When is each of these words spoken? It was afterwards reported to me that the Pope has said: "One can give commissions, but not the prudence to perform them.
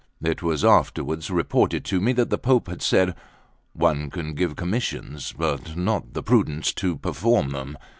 It 0.23 0.41
was 0.41 0.65
afterwards 0.65 1.29
reported 1.29 1.85
to 1.85 2.01
me 2.01 2.11
that 2.13 2.31
the 2.31 2.39
Pope 2.39 2.69
has 2.69 2.83
said: 2.83 3.13
"One 3.73 4.09
can 4.09 4.33
give 4.33 4.55
commissions, 4.55 5.31
but 5.31 5.77
not 5.77 6.13
the 6.13 6.23
prudence 6.23 6.73
to 6.73 6.95
perform 6.97 7.49
them. 7.51 7.77